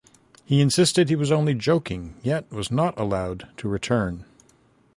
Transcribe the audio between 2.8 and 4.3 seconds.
allowed to return.